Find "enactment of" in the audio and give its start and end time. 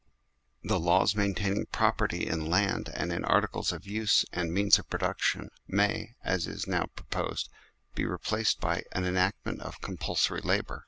9.07-9.79